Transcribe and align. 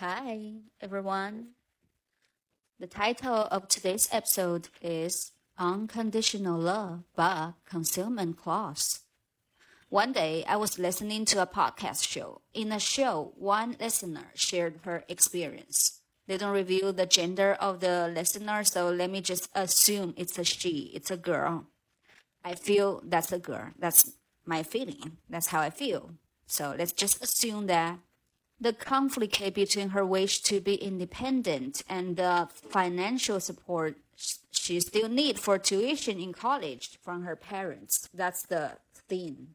Hi, 0.00 0.52
everyone. 0.80 1.48
The 2.78 2.86
title 2.86 3.46
of 3.50 3.68
today's 3.68 4.08
episode 4.10 4.70
is 4.80 5.32
Unconditional 5.58 6.58
Love 6.58 7.02
by 7.14 7.52
Concealment 7.68 8.38
Clause. 8.38 9.00
One 9.90 10.12
day, 10.14 10.42
I 10.48 10.56
was 10.56 10.78
listening 10.78 11.26
to 11.26 11.42
a 11.42 11.46
podcast 11.46 12.08
show. 12.08 12.40
In 12.54 12.70
the 12.70 12.78
show, 12.78 13.34
one 13.36 13.76
listener 13.78 14.32
shared 14.34 14.80
her 14.84 15.04
experience. 15.06 16.00
They 16.26 16.38
don't 16.38 16.54
reveal 16.54 16.94
the 16.94 17.04
gender 17.04 17.58
of 17.60 17.80
the 17.80 18.10
listener, 18.10 18.64
so 18.64 18.88
let 18.88 19.10
me 19.10 19.20
just 19.20 19.50
assume 19.54 20.14
it's 20.16 20.38
a 20.38 20.44
she, 20.44 20.92
it's 20.94 21.10
a 21.10 21.18
girl. 21.18 21.66
I 22.42 22.54
feel 22.54 23.02
that's 23.04 23.32
a 23.32 23.38
girl. 23.38 23.72
That's 23.78 24.12
my 24.46 24.62
feeling. 24.62 25.18
That's 25.28 25.48
how 25.48 25.60
I 25.60 25.68
feel. 25.68 26.12
So 26.46 26.74
let's 26.78 26.92
just 26.92 27.22
assume 27.22 27.66
that 27.66 27.98
the 28.60 28.72
conflict 28.72 29.54
between 29.54 29.90
her 29.90 30.04
wish 30.04 30.40
to 30.42 30.60
be 30.60 30.74
independent 30.74 31.82
and 31.88 32.16
the 32.16 32.48
financial 32.52 33.40
support 33.40 33.96
she 34.50 34.78
still 34.80 35.08
need 35.08 35.38
for 35.38 35.58
tuition 35.58 36.20
in 36.20 36.32
college 36.32 36.98
from 37.02 37.22
her 37.22 37.36
parents. 37.36 38.08
That's 38.12 38.42
the 38.42 38.72
theme 39.08 39.54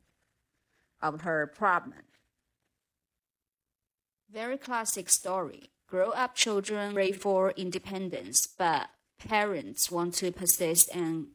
of 1.02 1.22
her 1.22 1.46
problem. 1.46 2.04
Very 4.32 4.58
classic 4.58 5.10
story. 5.10 5.70
Grow 5.88 6.10
up 6.10 6.34
children 6.36 6.94
pray 6.94 7.12
for 7.12 7.52
independence, 7.52 8.48
but 8.48 8.90
parents 9.20 9.92
want 9.92 10.16
to 10.16 10.32
persist 10.32 10.90
and 10.94 11.28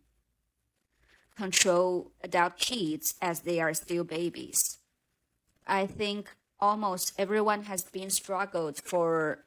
control 1.36 2.10
adult 2.22 2.58
kids 2.58 3.14
as 3.22 3.40
they 3.40 3.60
are 3.60 3.72
still 3.72 4.04
babies. 4.04 4.78
I 5.66 5.86
think 5.86 6.28
almost 6.60 7.12
everyone 7.18 7.64
has 7.64 7.82
been 7.82 8.10
struggled 8.10 8.78
for 8.78 9.44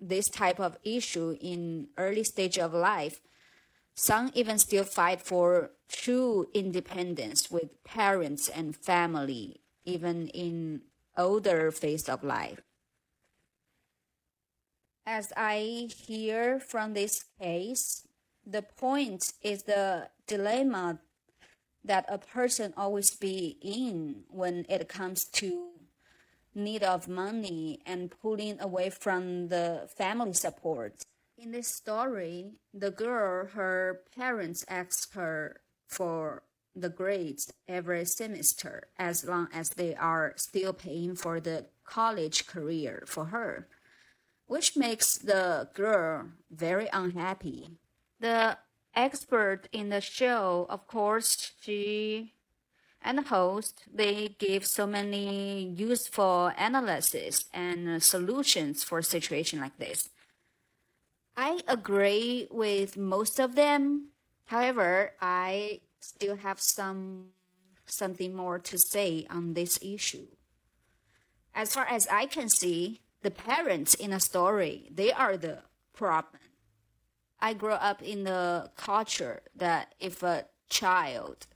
this 0.00 0.28
type 0.28 0.60
of 0.60 0.78
issue 0.82 1.36
in 1.40 1.88
early 1.96 2.24
stage 2.24 2.58
of 2.58 2.74
life. 2.74 3.20
Some 3.94 4.30
even 4.34 4.58
still 4.58 4.84
fight 4.84 5.22
for 5.22 5.70
true 5.88 6.48
independence 6.54 7.50
with 7.50 7.82
parents 7.84 8.48
and 8.48 8.74
family, 8.74 9.60
even 9.84 10.28
in 10.28 10.82
older 11.16 11.70
phase 11.70 12.08
of 12.08 12.24
life. 12.24 12.60
As 15.04 15.32
I 15.36 15.88
hear 15.94 16.60
from 16.60 16.94
this 16.94 17.24
case, 17.40 18.06
the 18.46 18.62
point 18.62 19.32
is 19.42 19.64
the 19.64 20.08
dilemma 20.26 21.00
that 21.84 22.06
a 22.08 22.18
person 22.18 22.72
always 22.76 23.14
be 23.14 23.58
in 23.60 24.22
when 24.28 24.64
it 24.68 24.88
comes 24.88 25.24
to 25.24 25.71
need 26.54 26.82
of 26.82 27.08
money 27.08 27.80
and 27.86 28.10
pulling 28.10 28.60
away 28.60 28.90
from 28.90 29.48
the 29.48 29.88
family 29.96 30.32
support. 30.34 31.02
In 31.38 31.52
this 31.52 31.68
story, 31.68 32.52
the 32.72 32.90
girl, 32.90 33.46
her 33.48 34.02
parents 34.14 34.64
ask 34.68 35.14
her 35.14 35.60
for 35.88 36.42
the 36.74 36.88
grades 36.88 37.52
every 37.68 38.04
semester 38.04 38.88
as 38.98 39.24
long 39.24 39.48
as 39.52 39.70
they 39.70 39.94
are 39.94 40.32
still 40.36 40.72
paying 40.72 41.14
for 41.14 41.40
the 41.40 41.66
college 41.84 42.46
career 42.46 43.02
for 43.06 43.26
her, 43.26 43.68
which 44.46 44.76
makes 44.76 45.18
the 45.18 45.68
girl 45.74 46.28
very 46.50 46.88
unhappy. 46.92 47.70
The 48.20 48.58
expert 48.94 49.68
in 49.72 49.88
the 49.88 50.00
show, 50.00 50.66
of 50.70 50.86
course, 50.86 51.52
she 51.60 52.34
and 53.04 53.26
host, 53.26 53.82
they 53.92 54.36
give 54.38 54.66
so 54.66 54.86
many 54.86 55.64
useful 55.76 56.50
analysis 56.56 57.44
and 57.52 57.88
uh, 57.88 58.00
solutions 58.00 58.84
for 58.84 58.98
a 58.98 59.04
situation 59.04 59.60
like 59.60 59.78
this. 59.78 60.10
I 61.36 61.60
agree 61.66 62.46
with 62.50 62.96
most 62.96 63.38
of 63.38 63.54
them. 63.54 64.08
However, 64.46 65.12
I 65.20 65.80
still 66.00 66.36
have 66.36 66.60
some 66.60 67.28
something 67.86 68.34
more 68.34 68.58
to 68.58 68.78
say 68.78 69.26
on 69.28 69.54
this 69.54 69.78
issue. 69.82 70.28
As 71.54 71.74
far 71.74 71.86
as 71.86 72.06
I 72.08 72.26
can 72.26 72.48
see, 72.48 73.00
the 73.22 73.30
parents 73.30 73.94
in 73.94 74.12
a 74.12 74.20
story, 74.20 74.88
they 74.90 75.12
are 75.12 75.36
the 75.36 75.58
problem. 75.92 76.40
I 77.40 77.54
grew 77.54 77.72
up 77.72 78.02
in 78.02 78.24
the 78.24 78.70
culture 78.76 79.42
that 79.54 79.94
if 80.00 80.22
a 80.22 80.46
child 80.68 81.46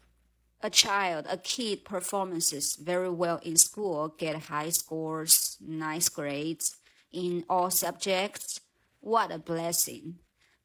a 0.62 0.70
child, 0.70 1.26
a 1.28 1.36
kid 1.36 1.84
performances 1.84 2.76
very 2.76 3.10
well 3.10 3.40
in 3.42 3.56
school, 3.56 4.14
get 4.16 4.44
high 4.44 4.70
scores, 4.70 5.56
nice 5.60 6.08
grades 6.08 6.76
in 7.12 7.44
all 7.48 7.70
subjects, 7.70 8.60
what 9.00 9.30
a 9.30 9.38
blessing. 9.38 10.16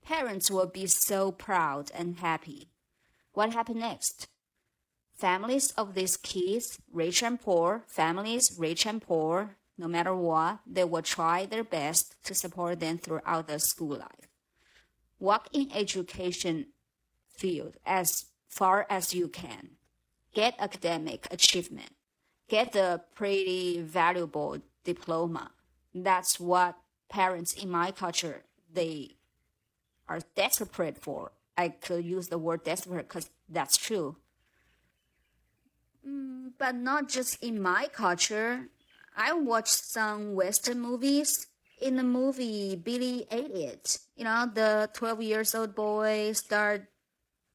Parents 0.03 0.49
will 0.49 0.67
be 0.67 0.87
so 0.87 1.31
proud 1.31 1.91
and 1.93 2.17
happy. 2.17 2.69
What 3.33 3.53
happened 3.53 3.79
next? 3.79 4.27
Families 5.13 5.71
of 5.71 5.93
these 5.93 6.17
kids, 6.17 6.79
rich 6.91 7.21
and 7.21 7.39
poor, 7.39 7.83
families 7.87 8.55
rich 8.57 8.85
and 8.85 9.01
poor, 9.01 9.57
no 9.77 9.87
matter 9.87 10.15
what, 10.15 10.59
they 10.65 10.83
will 10.83 11.03
try 11.03 11.45
their 11.45 11.63
best 11.63 12.15
to 12.23 12.33
support 12.33 12.79
them 12.79 12.97
throughout 12.97 13.47
their 13.47 13.59
school 13.59 13.97
life. 13.97 14.27
Work 15.19 15.47
in 15.53 15.71
education 15.73 16.67
field 17.29 17.75
as 17.85 18.25
far 18.47 18.87
as 18.89 19.13
you 19.13 19.27
can 19.27 19.77
get 20.33 20.55
academic 20.59 21.27
achievement, 21.31 21.91
get 22.47 22.73
the 22.73 23.01
pretty 23.15 23.81
valuable 23.81 24.57
diploma. 24.83 25.51
That's 25.93 26.39
what 26.39 26.77
parents 27.09 27.53
in 27.53 27.69
my 27.69 27.91
culture 27.91 28.43
they 28.73 29.15
are 30.07 30.19
desperate 30.35 30.97
for. 30.97 31.31
I 31.57 31.69
could 31.69 32.05
use 32.05 32.27
the 32.27 32.37
word 32.37 32.63
desperate 32.63 33.07
because 33.07 33.29
that's 33.49 33.77
true. 33.77 34.15
Mm, 36.07 36.53
but 36.57 36.75
not 36.75 37.09
just 37.09 37.43
in 37.43 37.61
my 37.61 37.87
culture. 37.91 38.67
I 39.15 39.33
watched 39.33 39.67
some 39.67 40.33
Western 40.33 40.79
movies. 40.79 41.47
In 41.81 41.95
the 41.95 42.03
movie 42.03 42.75
Billy 42.75 43.25
Elliot, 43.31 43.97
you 44.15 44.23
know, 44.23 44.45
the 44.53 44.87
12 44.93 45.23
years 45.23 45.55
old 45.55 45.73
boy 45.73 46.31
start 46.33 46.90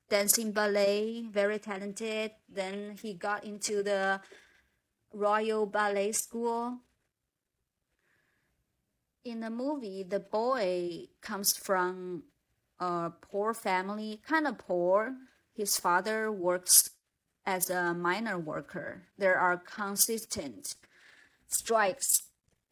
dancing 0.08 0.52
ballet, 0.52 1.26
very 1.30 1.58
talented. 1.58 2.32
Then 2.48 2.96
he 3.02 3.14
got 3.14 3.44
into 3.44 3.82
the 3.82 4.20
Royal 5.12 5.66
Ballet 5.66 6.12
School. 6.12 6.80
In 9.24 9.40
the 9.40 9.50
movie, 9.50 10.04
the 10.04 10.20
boy 10.20 11.08
comes 11.20 11.56
from 11.56 12.24
a 12.78 13.10
poor 13.20 13.54
family, 13.54 14.20
kind 14.26 14.46
of 14.46 14.58
poor. 14.58 15.14
His 15.54 15.78
father 15.78 16.30
works 16.30 16.90
as 17.44 17.70
a 17.70 17.94
miner 17.94 18.38
worker. 18.38 19.02
There 19.18 19.38
are 19.38 19.56
consistent 19.56 20.74
strikes 21.48 22.24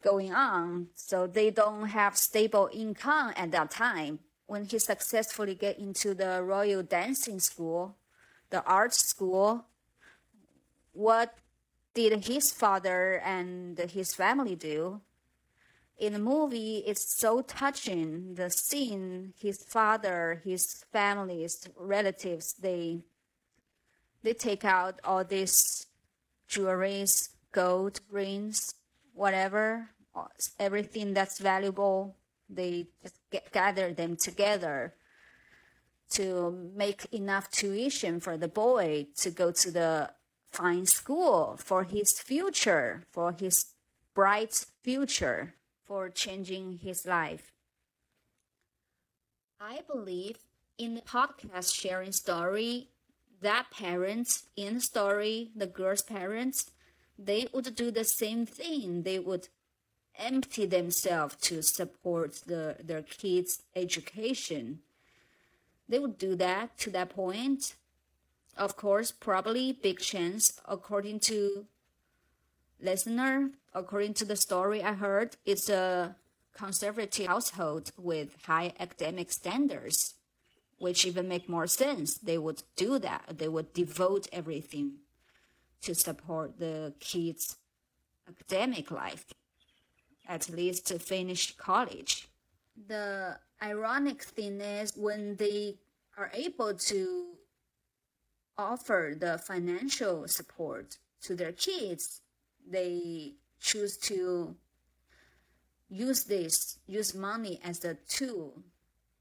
going 0.02 0.32
on, 0.32 0.88
so 0.94 1.26
they 1.26 1.50
don't 1.50 1.88
have 1.88 2.16
stable 2.16 2.68
income 2.72 3.32
at 3.36 3.50
that 3.52 3.70
time 3.70 4.20
when 4.46 4.64
he 4.64 4.78
successfully 4.78 5.54
get 5.54 5.78
into 5.78 6.14
the 6.14 6.42
Royal 6.42 6.82
Dancing 6.82 7.40
School, 7.40 7.96
the 8.50 8.62
art 8.64 8.94
school, 8.94 9.66
what 10.92 11.34
did 11.94 12.26
his 12.26 12.52
father 12.52 13.20
and 13.24 13.78
his 13.78 14.14
family 14.14 14.54
do? 14.56 15.00
In 15.96 16.12
the 16.12 16.18
movie, 16.18 16.78
it's 16.86 17.16
so 17.16 17.40
touching. 17.40 18.34
The 18.34 18.50
scene, 18.50 19.32
his 19.40 19.64
father, 19.64 20.42
his 20.44 20.84
family's 20.92 21.68
relatives, 21.76 22.54
they 22.54 23.04
they 24.22 24.32
take 24.32 24.64
out 24.64 25.00
all 25.04 25.22
these 25.22 25.86
jewelries, 26.48 27.28
gold 27.52 28.00
rings, 28.10 28.74
whatever, 29.12 29.90
everything 30.58 31.12
that's 31.12 31.38
valuable 31.38 32.16
they 32.48 32.86
just 33.02 33.18
get, 33.30 33.52
gather 33.52 33.92
them 33.92 34.16
together 34.16 34.94
to 36.10 36.70
make 36.74 37.06
enough 37.12 37.50
tuition 37.50 38.20
for 38.20 38.36
the 38.36 38.48
boy 38.48 39.06
to 39.16 39.30
go 39.30 39.50
to 39.50 39.70
the 39.70 40.10
fine 40.52 40.86
school 40.86 41.56
for 41.58 41.84
his 41.84 42.20
future, 42.20 43.02
for 43.10 43.32
his 43.32 43.66
bright 44.14 44.64
future, 44.82 45.54
for 45.84 46.08
changing 46.08 46.78
his 46.82 47.04
life. 47.04 47.52
I 49.60 49.80
believe 49.90 50.38
in 50.78 50.94
the 50.94 51.00
podcast 51.00 51.74
sharing 51.74 52.12
story, 52.12 52.88
that 53.40 53.70
parents 53.70 54.44
in 54.56 54.74
the 54.74 54.80
story, 54.80 55.50
the 55.54 55.66
girl's 55.66 56.02
parents, 56.02 56.70
they 57.18 57.46
would 57.52 57.74
do 57.74 57.90
the 57.90 58.04
same 58.04 58.46
thing. 58.46 59.02
They 59.02 59.18
would 59.18 59.48
empty 60.18 60.66
themselves 60.66 61.36
to 61.36 61.62
support 61.62 62.40
the, 62.46 62.76
their 62.82 63.02
kids' 63.02 63.62
education. 63.74 64.80
They 65.88 65.98
would 65.98 66.18
do 66.18 66.34
that 66.36 66.78
to 66.78 66.90
that 66.90 67.10
point. 67.10 67.74
Of 68.56 68.76
course, 68.76 69.10
probably 69.10 69.72
big 69.72 69.98
chance, 69.98 70.60
according 70.66 71.20
to 71.20 71.66
listener, 72.80 73.50
according 73.72 74.14
to 74.14 74.24
the 74.24 74.36
story 74.36 74.82
I 74.82 74.92
heard, 74.92 75.36
it's 75.44 75.68
a 75.68 76.16
conservative 76.54 77.26
household 77.26 77.90
with 77.98 78.36
high 78.46 78.72
academic 78.78 79.32
standards, 79.32 80.14
which 80.78 81.04
even 81.04 81.28
make 81.28 81.48
more 81.48 81.66
sense. 81.66 82.14
They 82.18 82.38
would 82.38 82.62
do 82.76 82.98
that. 83.00 83.38
They 83.38 83.48
would 83.48 83.72
devote 83.72 84.28
everything 84.32 84.98
to 85.82 85.94
support 85.94 86.58
the 86.58 86.94
kids' 87.00 87.56
academic 88.28 88.90
life, 88.90 89.34
at 90.26 90.48
least 90.48 90.86
to 90.88 90.98
finish 90.98 91.56
college. 91.56 92.28
The 92.88 93.38
ironic 93.62 94.22
thing 94.22 94.60
is 94.60 94.96
when 94.96 95.36
they 95.36 95.76
are 96.16 96.30
able 96.34 96.74
to 96.74 97.26
offer 98.56 99.14
the 99.18 99.38
financial 99.38 100.28
support 100.28 100.98
to 101.22 101.34
their 101.34 101.52
kids, 101.52 102.20
they 102.68 103.34
choose 103.60 103.96
to 103.96 104.56
use 105.88 106.24
this, 106.24 106.78
use 106.86 107.14
money 107.14 107.60
as 107.64 107.84
a 107.84 107.94
tool 108.08 108.62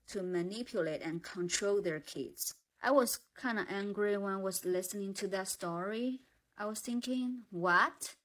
to 0.10 0.22
manipulate 0.22 1.02
and 1.02 1.24
control 1.24 1.82
their 1.82 2.00
kids. 2.00 2.56
I 2.82 2.92
was 2.92 3.20
kind 3.36 3.60
of 3.60 3.66
angry 3.70 4.18
when 4.18 4.34
I 4.34 4.38
was 4.38 4.66
listening 4.66 5.14
to 5.16 5.28
that 5.30 5.48
story. 5.48 6.20
I 6.58 6.66
was 6.66 6.80
thinking, 6.80 7.44
what? 7.50 8.16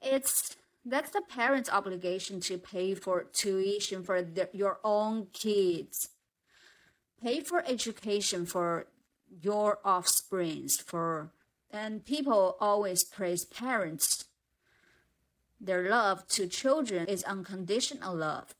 It's 0.00 0.56
that's 0.84 1.10
the 1.10 1.22
parent's 1.28 1.70
obligation 1.70 2.40
to 2.40 2.58
pay 2.58 2.94
for 2.94 3.24
tuition 3.24 4.02
for 4.02 4.22
the, 4.22 4.48
your 4.52 4.78
own 4.82 5.28
kids. 5.32 6.08
Pay 7.22 7.40
for 7.40 7.62
education 7.66 8.46
for 8.46 8.86
your 9.40 9.78
offsprings 9.84 10.76
for 10.76 11.30
and 11.70 12.04
people 12.04 12.56
always 12.60 13.02
praise 13.02 13.44
parents 13.46 14.26
their 15.62 15.88
love 15.88 16.26
to 16.26 16.48
children 16.48 17.06
is 17.06 17.22
unconditional 17.22 18.16
love. 18.16 18.52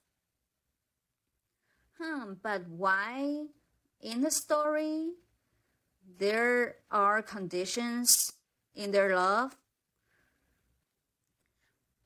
Hmm, 2.01 2.35
but 2.41 2.69
why 2.69 3.47
in 4.01 4.23
the 4.23 4.31
story 4.31 5.11
there 6.19 6.77
are 6.93 7.21
conditions 7.21 8.35
in 8.77 8.93
their 8.93 9.17
love? 9.17 9.57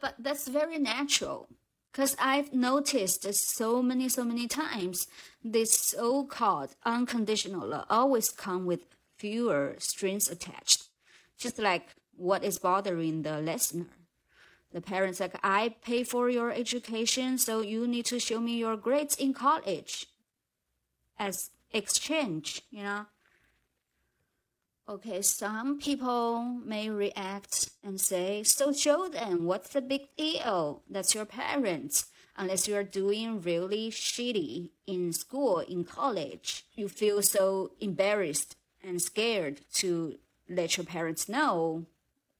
But 0.00 0.14
that's 0.18 0.48
very 0.48 0.78
natural 0.78 1.48
because 1.90 2.16
I've 2.18 2.52
noticed 2.52 3.32
so 3.34 3.82
many, 3.82 4.08
so 4.08 4.24
many 4.24 4.46
times. 4.46 5.06
This 5.42 5.72
so 5.72 6.24
called 6.24 6.76
unconditional 6.84 7.68
love 7.68 7.86
always 7.88 8.30
come 8.30 8.66
with 8.66 8.84
fewer 9.16 9.76
strings 9.78 10.28
attached, 10.28 10.88
just 11.38 11.58
like 11.58 11.88
what 12.16 12.44
is 12.44 12.58
bothering 12.58 13.22
the 13.22 13.40
listener. 13.40 13.86
The 14.72 14.80
parents 14.82 15.20
like 15.20 15.38
i 15.42 15.74
pay 15.82 16.04
for 16.04 16.28
your 16.28 16.52
education 16.52 17.38
so 17.38 17.62
you 17.62 17.86
need 17.86 18.04
to 18.06 18.20
show 18.20 18.40
me 18.40 18.58
your 18.58 18.76
grades 18.76 19.16
in 19.16 19.32
college. 19.32 20.06
As 21.18 21.50
exchange 21.72 22.62
you 22.70 22.82
know 22.82 23.06
okay 24.88 25.20
some 25.22 25.78
people 25.78 26.42
may 26.64 26.88
react 26.88 27.70
and 27.82 28.00
say 28.00 28.42
so 28.42 28.72
show 28.72 29.08
them 29.08 29.44
what's 29.44 29.70
the 29.70 29.80
big 29.80 30.02
deal 30.16 30.82
that's 30.88 31.14
your 31.14 31.24
parents 31.24 32.06
unless 32.36 32.68
you're 32.68 32.84
doing 32.84 33.40
really 33.40 33.90
shitty 33.90 34.70
in 34.86 35.12
school 35.12 35.58
in 35.60 35.84
college 35.84 36.64
you 36.74 36.88
feel 36.88 37.22
so 37.22 37.72
embarrassed 37.80 38.56
and 38.82 39.02
scared 39.02 39.60
to 39.72 40.16
let 40.48 40.76
your 40.76 40.86
parents 40.86 41.28
know 41.28 41.86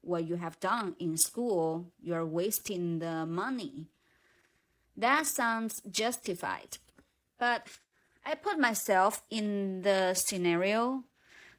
what 0.07 0.29
you 0.29 0.37
have 0.37 0.59
done 0.61 0.95
in 0.99 1.17
school, 1.17 1.91
you're 2.01 2.25
wasting 2.25 3.01
the 3.01 3.27
money. 3.27 3.87
That 4.97 5.27
sounds 5.27 5.83
justified. 5.91 6.79
But 7.39 7.67
I 8.25 8.35
put 8.35 8.59
myself 8.59 9.23
in 9.31 9.83
the 9.83 10.15
scenario. 10.15 11.05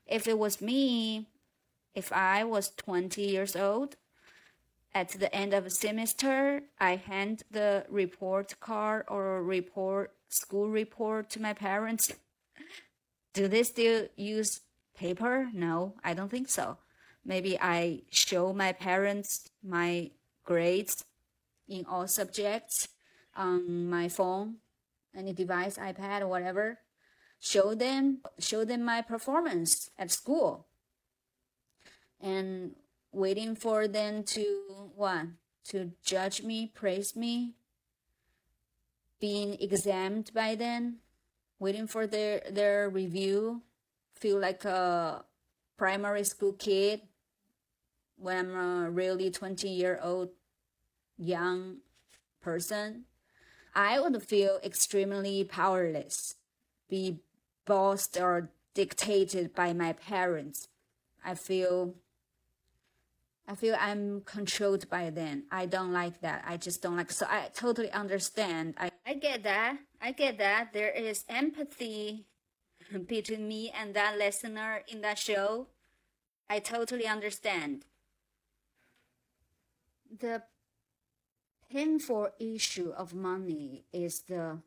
If 0.08 0.28
it 0.28 0.40
was 0.40 0.62
me, 0.62 1.28
if 1.94 2.12
I 2.12 2.44
was 2.44 2.70
20 2.70 3.22
years 3.22 3.56
old, 3.56 3.98
at 4.94 5.10
the 5.10 5.34
end 5.36 5.54
of 5.54 5.66
a 5.66 5.70
semester, 5.70 6.64
I 6.80 6.96
hand 6.96 7.44
the 7.52 7.86
report 7.90 8.60
card 8.60 9.06
or 9.10 9.44
report 9.44 10.14
school 10.30 10.70
report 10.70 11.30
to 11.32 11.42
my 11.42 11.54
parents. 11.54 12.12
Do 13.34 13.48
they 13.48 13.64
still 13.64 14.08
use 14.16 14.62
paper? 14.96 15.50
No, 15.54 15.94
I 16.04 16.14
don't 16.14 16.30
think 16.30 16.50
so. 16.50 16.78
Maybe 17.24 17.60
I 17.60 18.02
show 18.10 18.54
my 18.54 18.72
parents 18.72 19.50
my 19.62 20.12
grades 20.46 21.04
in 21.68 21.86
all 21.86 22.08
subjects 22.08 22.88
on 23.36 23.90
my 23.90 24.08
phone, 24.08 24.56
any 25.16 25.34
device, 25.34 25.78
iPad 25.78 26.22
or 26.22 26.28
whatever. 26.28 26.80
Show 27.40 27.76
them 27.76 28.20
show 28.40 28.66
them 28.66 28.84
my 28.84 29.02
performance 29.02 29.92
at 29.98 30.12
school. 30.12 30.66
And 32.20 32.76
waiting 33.12 33.56
for 33.56 33.88
them 33.88 34.24
to 34.24 34.92
what? 34.96 35.28
To 35.70 35.92
judge 36.04 36.44
me, 36.44 36.72
praise 36.74 37.16
me, 37.16 37.54
being 39.20 39.58
examined 39.60 40.32
by 40.34 40.56
them, 40.56 40.98
waiting 41.60 41.88
for 41.88 42.08
their 42.08 42.42
their 42.50 42.90
review, 42.90 43.62
feel 44.14 44.40
like 44.40 44.66
a 44.66 45.26
primary 45.78 46.24
school 46.24 46.54
kid 46.54 47.02
when 48.18 48.52
I'm 48.52 48.86
a 48.86 48.90
really 48.90 49.30
20 49.30 49.70
year 49.70 50.00
old 50.02 50.30
young 51.18 51.78
person, 52.42 53.06
I 53.76 54.00
would 54.00 54.22
feel 54.24 54.60
extremely 54.64 55.44
powerless, 55.44 56.36
be 56.90 57.20
bossed 57.68 58.18
or 58.18 58.50
dictated 58.74 59.54
by 59.54 59.74
my 59.74 59.94
parents. 59.94 60.70
I 61.24 61.36
feel 61.36 61.94
I 63.50 63.56
feel 63.56 63.78
I'm 63.80 64.22
controlled 64.22 64.90
by 64.90 65.10
them. 65.10 65.44
I 65.52 65.68
don't 65.68 65.94
like 65.94 66.20
that. 66.22 66.44
I 66.46 66.58
just 66.58 66.82
don't 66.82 66.98
like 66.98 67.12
so 67.12 67.28
I 67.30 67.50
totally 67.54 67.92
understand. 67.92 68.74
I, 68.80 68.90
I 69.06 69.14
get 69.14 69.44
that. 69.44 69.78
I 70.02 70.12
get 70.12 70.38
that. 70.40 70.74
There 70.74 70.92
is 70.92 71.24
empathy 71.30 72.26
between 73.08 73.48
me 73.48 73.72
and 73.80 73.94
that 73.94 74.18
listener 74.18 74.84
in 74.88 75.02
that 75.02 75.20
show. 75.20 75.68
I 76.50 76.60
totally 76.60 77.06
understand 77.06 77.84
the 80.20 80.44
painful 81.70 82.30
issue 82.40 82.94
of 82.96 83.14
money 83.14 83.84
is 83.92 84.22
the 84.22 84.60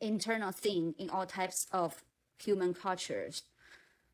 internal 0.00 0.52
thing 0.52 0.94
in 0.98 1.08
all 1.08 1.26
types 1.26 1.66
of 1.72 2.04
human 2.42 2.74
cultures. 2.74 3.42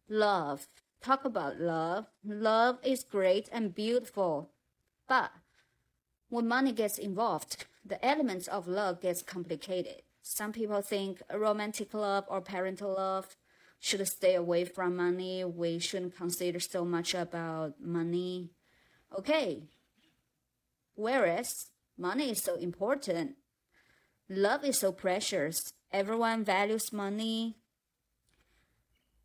Love. 0.08 0.68
Talk 1.02 1.24
about 1.24 1.60
love. 1.60 2.06
Love 2.24 2.78
is 2.82 3.04
great 3.04 3.48
and 3.52 3.74
beautiful. 3.74 4.50
But 5.08 5.32
when 6.28 6.46
money 6.46 6.72
gets 6.72 6.98
involved, 6.98 7.66
the 7.84 8.04
elements 8.04 8.48
of 8.48 8.68
love 8.68 9.00
gets 9.00 9.22
complicated. 9.22 10.02
Some 10.22 10.52
people 10.52 10.82
think 10.82 11.22
romantic 11.34 11.94
love 11.94 12.24
or 12.28 12.40
parental 12.40 12.94
love 12.94 13.36
should 13.78 14.06
stay 14.06 14.34
away 14.34 14.64
from 14.66 14.96
money. 14.96 15.44
We 15.44 15.78
shouldn't 15.78 16.16
consider 16.16 16.60
so 16.60 16.84
much 16.84 17.14
about 17.14 17.80
money. 17.80 18.50
Okay, 19.18 19.62
Whereas 21.00 21.68
money 21.96 22.30
is 22.30 22.42
so 22.42 22.56
important, 22.56 23.36
love 24.28 24.64
is 24.64 24.78
so 24.78 24.92
precious. 24.92 25.72
Everyone 25.90 26.44
values 26.44 26.92
money. 26.92 27.56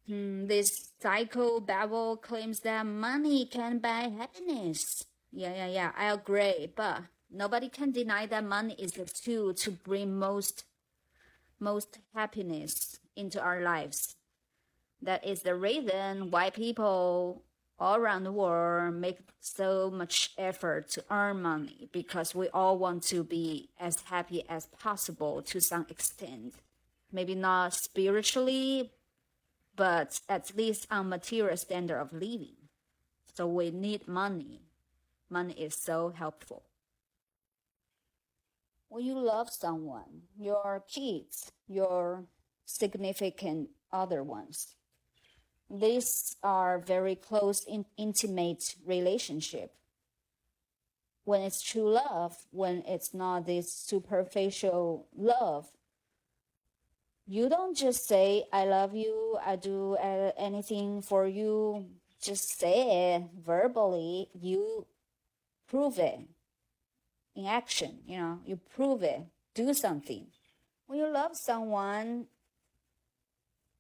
Hmm, 0.08 0.46
this 0.48 0.92
psycho 1.02 1.60
babble 1.60 2.18
claims 2.18 2.60
that 2.62 2.86
money 2.86 3.46
can 3.46 3.80
buy 3.80 4.10
happiness. 4.16 5.06
Yeah, 5.32 5.54
yeah, 5.54 5.68
yeah. 5.68 5.92
I 5.98 6.12
agree, 6.14 6.72
but 6.76 7.02
nobody 7.32 7.70
can 7.70 7.92
deny 7.92 8.26
that 8.28 8.44
money 8.44 8.76
is 8.78 8.94
the 8.94 9.06
tool 9.06 9.54
to 9.56 9.72
bring 9.72 10.18
most 10.18 10.64
most 11.60 12.00
happiness 12.14 13.00
into 13.16 13.42
our 13.42 13.62
lives. 13.62 14.16
That 15.02 15.26
is 15.26 15.42
the 15.44 15.56
reason 15.56 16.32
why 16.32 16.50
people 16.52 17.44
all 17.80 17.96
around 17.98 18.24
the 18.24 18.32
world 18.32 18.96
make 18.96 19.20
so 19.42 19.92
much 19.92 20.32
effort 20.38 20.90
to 20.92 21.04
earn 21.12 21.42
money 21.42 21.90
because 21.92 22.36
we 22.36 22.50
all 22.50 22.78
want 22.78 23.04
to 23.04 23.24
be 23.24 23.70
as 23.80 24.02
happy 24.04 24.44
as 24.50 24.68
possible 24.68 25.42
to 25.44 25.60
some 25.62 25.86
extent. 25.90 26.56
Maybe 27.12 27.36
not 27.36 27.74
spiritually, 27.74 28.92
but 29.76 30.20
at 30.30 30.56
least 30.56 30.88
on 30.90 31.10
material 31.10 31.58
standard 31.58 32.00
of 32.00 32.14
living. 32.14 32.56
So 33.34 33.48
we 33.48 33.72
need 33.72 34.08
money. 34.08 34.62
Money 35.30 35.54
is 35.54 35.76
so 35.76 36.10
helpful. 36.10 36.64
When 38.88 39.04
you 39.04 39.20
love 39.20 39.50
someone, 39.50 40.24
your 40.38 40.84
kids, 40.88 41.52
your 41.68 42.26
significant 42.66 43.70
other 43.92 44.24
ones, 44.24 44.76
these 45.70 46.38
are 46.44 46.80
very 46.80 47.16
close 47.16 47.64
in 47.66 47.86
intimate 47.98 48.76
relationship 48.86 49.74
when 51.26 51.42
it's 51.42 51.62
true 51.62 51.90
love, 51.90 52.38
when 52.52 52.84
it's 52.88 53.14
not 53.14 53.46
this 53.46 53.74
superficial 53.74 55.08
love. 55.18 55.68
You 57.28 57.50
don't 57.50 57.76
just 57.76 58.08
say, 58.08 58.46
I 58.54 58.66
love 58.66 58.94
you, 58.96 59.38
I 59.44 59.56
do 59.56 59.96
uh, 59.96 60.32
anything 60.38 61.02
for 61.02 61.28
you, 61.28 61.88
just 62.22 62.60
say 62.60 63.16
it 63.16 63.24
verbally. 63.44 64.30
You 64.40 64.86
prove 65.68 65.98
it 65.98 66.20
in 67.36 67.46
action, 67.46 68.00
you 68.06 68.18
know, 68.18 68.40
you 68.46 68.58
prove 68.76 69.02
it, 69.02 69.22
do 69.56 69.74
something. 69.74 70.28
When 70.86 71.00
you 71.00 71.08
love 71.08 71.36
someone, 71.36 72.28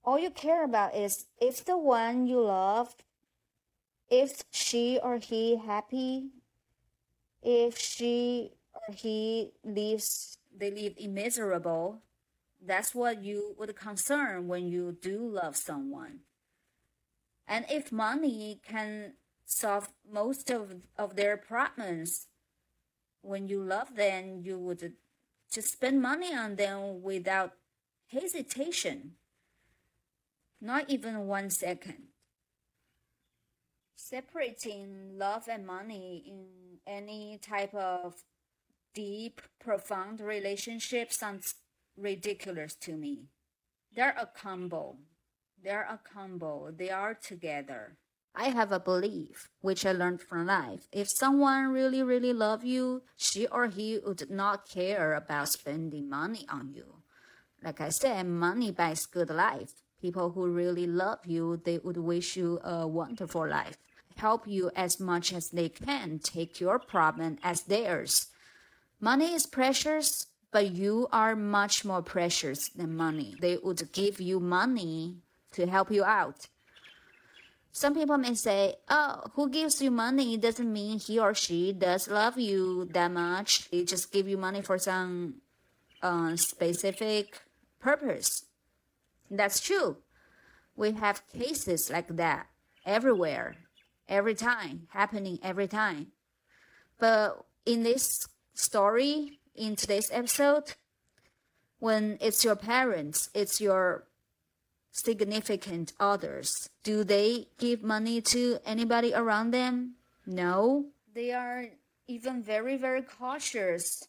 all 0.03 0.17
you 0.17 0.31
care 0.31 0.63
about 0.63 0.95
is 0.95 1.25
if 1.39 1.63
the 1.63 1.77
one 1.77 2.25
you 2.25 2.41
love, 2.41 2.95
if 4.09 4.43
she 4.49 4.99
or 5.01 5.17
he 5.17 5.57
happy, 5.57 6.29
if 7.43 7.77
she 7.77 8.53
or 8.73 8.93
he 8.93 9.51
lives 9.63 10.39
they 10.57 10.71
live 10.71 10.97
miserable 11.09 12.01
that's 12.65 12.95
what 12.95 13.23
you 13.23 13.55
would 13.57 13.75
concern 13.75 14.47
when 14.47 14.67
you 14.67 14.97
do 15.01 15.27
love 15.27 15.55
someone. 15.55 16.19
And 17.47 17.65
if 17.69 17.91
money 17.91 18.59
can 18.67 19.13
solve 19.45 19.89
most 20.11 20.49
of, 20.49 20.73
of 20.97 21.15
their 21.15 21.37
problems 21.37 22.27
when 23.21 23.47
you 23.47 23.61
love 23.63 23.95
them 23.95 24.41
you 24.43 24.57
would 24.57 24.93
just 25.51 25.71
spend 25.71 26.01
money 26.01 26.33
on 26.33 26.55
them 26.55 27.01
without 27.01 27.53
hesitation. 28.07 29.13
Not 30.59 30.89
even 30.89 31.27
one 31.27 31.49
second. 31.49 32.07
Separating 33.95 35.17
love 35.17 35.47
and 35.49 35.65
money 35.65 36.23
in 36.27 36.45
any 36.87 37.39
type 37.41 37.73
of 37.73 38.23
deep, 38.93 39.41
profound 39.59 40.19
relationship 40.19 41.11
sounds 41.11 41.55
ridiculous 41.97 42.75
to 42.75 42.95
me. 42.95 43.25
They're 43.95 44.15
a 44.19 44.25
combo. 44.25 44.97
They're 45.63 45.87
a 45.89 45.99
combo. 46.13 46.71
They 46.71 46.89
are 46.89 47.13
together. 47.13 47.97
I 48.35 48.49
have 48.49 48.71
a 48.71 48.79
belief, 48.79 49.49
which 49.61 49.85
I 49.85 49.93
learned 49.93 50.21
from 50.21 50.47
life. 50.47 50.87
If 50.91 51.09
someone 51.09 51.71
really, 51.71 52.03
really 52.03 52.33
love 52.33 52.65
you, 52.65 53.03
she 53.15 53.47
or 53.47 53.67
he 53.67 53.99
would 54.05 54.29
not 54.29 54.67
care 54.67 55.13
about 55.13 55.49
spending 55.49 56.09
money 56.09 56.45
on 56.49 56.73
you. 56.73 57.01
Like 57.63 57.79
I 57.79 57.89
said, 57.89 58.27
money 58.27 58.71
buys 58.71 59.05
good 59.05 59.29
life. 59.29 59.71
People 60.01 60.31
who 60.31 60.47
really 60.47 60.85
love 60.85 61.25
you, 61.25 61.61
they 61.63 61.77
would 61.77 61.97
wish 61.97 62.35
you 62.35 62.59
a 62.63 62.85
wonderful 62.85 63.47
life 63.47 63.77
help 64.17 64.47
you 64.47 64.71
as 64.75 64.99
much 64.99 65.33
as 65.33 65.49
they 65.49 65.69
can 65.69 66.19
take 66.19 66.59
your 66.59 66.79
problem 66.79 67.37
as 67.43 67.63
theirs. 67.63 68.27
Money 68.99 69.33
is 69.33 69.45
precious, 69.45 70.27
but 70.55 70.73
you 70.73 71.05
are 71.11 71.35
much 71.35 71.83
more 71.83 72.01
precious 72.01 72.69
than 72.69 72.95
money. 72.95 73.35
They 73.41 73.57
would 73.57 73.91
give 73.91 74.21
you 74.21 74.39
money 74.39 75.17
to 75.51 75.67
help 75.67 75.91
you 75.91 76.05
out. 76.05 76.47
Some 77.73 77.93
people 77.93 78.17
may 78.17 78.35
say, 78.35 78.75
oh, 78.87 79.23
who 79.33 79.49
gives 79.49 79.81
you 79.81 79.91
money 79.91 80.37
doesn't 80.37 80.71
mean 80.71 80.97
he 80.97 81.19
or 81.19 81.33
she 81.33 81.73
does 81.73 82.07
love 82.07 82.39
you 82.39 82.87
that 82.93 83.11
much. 83.11 83.69
They 83.69 83.83
just 83.83 84.13
give 84.13 84.29
you 84.29 84.37
money 84.37 84.61
for 84.61 84.77
some 84.77 85.41
uh, 86.01 86.37
specific 86.37 87.41
purpose. 87.81 88.45
That's 89.29 89.59
true. 89.59 89.97
We 90.77 90.93
have 90.93 91.27
cases 91.33 91.89
like 91.89 92.15
that 92.15 92.47
everywhere 92.85 93.57
every 94.07 94.35
time, 94.35 94.87
happening 94.91 95.37
every 95.43 95.67
time. 95.67 96.13
But 96.97 97.43
in 97.65 97.83
this 97.83 98.29
story, 98.53 99.39
in 99.55 99.75
today's 99.75 100.09
episode, 100.11 100.73
when 101.79 102.17
it's 102.21 102.43
your 102.43 102.55
parents, 102.55 103.29
it's 103.33 103.59
your 103.61 104.05
significant 104.91 105.91
others, 105.99 106.69
do 106.83 107.03
they 107.03 107.47
give 107.59 107.83
money 107.83 108.21
to 108.21 108.57
anybody 108.65 109.13
around 109.13 109.51
them? 109.51 109.95
No. 110.25 110.85
They 111.13 111.31
are 111.31 111.65
even 112.07 112.41
very, 112.41 112.77
very 112.77 113.01
cautious 113.01 114.07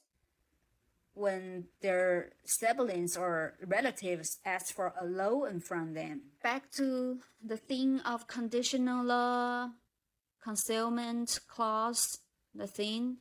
when 1.14 1.64
their 1.80 2.30
siblings 2.44 3.16
or 3.16 3.54
relatives 3.66 4.38
ask 4.44 4.74
for 4.74 4.92
a 5.00 5.04
loan 5.04 5.60
from 5.60 5.94
them. 5.94 6.20
Back 6.42 6.70
to 6.72 7.18
the 7.44 7.56
thing 7.56 8.00
of 8.00 8.28
conditional 8.28 9.04
law 9.04 9.70
concealment 10.46 11.40
clause, 11.48 12.18
the 12.54 12.68
thing. 12.68 13.16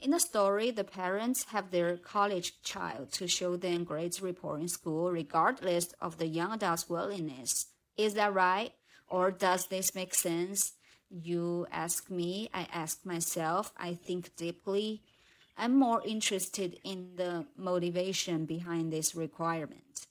In 0.00 0.12
the 0.12 0.20
story, 0.20 0.70
the 0.70 0.84
parents 0.84 1.46
have 1.48 1.70
their 1.70 1.96
college 1.96 2.62
child 2.62 3.12
to 3.12 3.26
show 3.26 3.56
them 3.56 3.84
grades 3.84 4.22
report 4.22 4.60
in 4.60 4.68
school 4.68 5.10
regardless 5.10 5.92
of 6.00 6.18
the 6.18 6.26
young 6.26 6.52
adult's 6.52 6.88
willingness. 6.88 7.66
Is 7.96 8.14
that 8.14 8.32
right? 8.32 8.72
Or 9.08 9.30
does 9.30 9.66
this 9.66 9.94
make 9.94 10.14
sense? 10.14 10.74
You 11.10 11.66
ask 11.72 12.10
me, 12.10 12.48
I 12.54 12.68
ask 12.72 13.04
myself, 13.04 13.72
I 13.76 13.94
think 13.94 14.36
deeply. 14.36 15.02
I'm 15.56 15.74
more 15.74 16.02
interested 16.06 16.78
in 16.84 17.16
the 17.16 17.46
motivation 17.56 18.44
behind 18.44 18.92
this 18.92 19.16
requirement. 19.16 20.06